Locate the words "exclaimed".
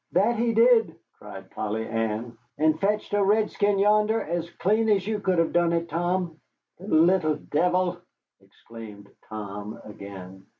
8.39-9.11